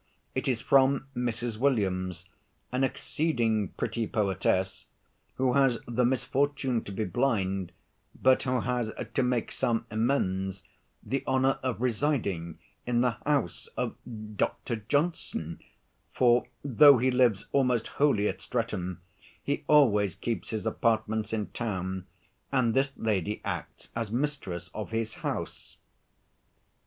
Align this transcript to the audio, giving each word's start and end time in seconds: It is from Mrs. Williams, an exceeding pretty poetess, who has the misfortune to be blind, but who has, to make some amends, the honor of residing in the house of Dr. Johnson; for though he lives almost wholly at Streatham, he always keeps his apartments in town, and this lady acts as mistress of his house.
It 0.33 0.47
is 0.47 0.61
from 0.61 1.05
Mrs. 1.15 1.57
Williams, 1.59 2.25
an 2.71 2.83
exceeding 2.83 3.67
pretty 3.67 4.07
poetess, 4.07 4.87
who 5.35 5.53
has 5.53 5.77
the 5.87 6.03
misfortune 6.03 6.83
to 6.85 6.91
be 6.91 7.05
blind, 7.05 7.71
but 8.19 8.41
who 8.41 8.61
has, 8.61 8.91
to 9.13 9.21
make 9.21 9.51
some 9.51 9.85
amends, 9.91 10.63
the 11.03 11.23
honor 11.27 11.59
of 11.61 11.79
residing 11.81 12.57
in 12.87 13.01
the 13.01 13.17
house 13.27 13.67
of 13.77 13.95
Dr. 14.35 14.77
Johnson; 14.77 15.59
for 16.11 16.47
though 16.63 16.97
he 16.97 17.11
lives 17.11 17.45
almost 17.51 17.87
wholly 17.87 18.27
at 18.27 18.41
Streatham, 18.41 19.01
he 19.43 19.63
always 19.67 20.15
keeps 20.15 20.49
his 20.49 20.65
apartments 20.65 21.31
in 21.31 21.49
town, 21.51 22.07
and 22.51 22.73
this 22.73 22.91
lady 22.97 23.39
acts 23.45 23.91
as 23.95 24.09
mistress 24.11 24.71
of 24.73 24.89
his 24.89 25.13
house. 25.21 25.77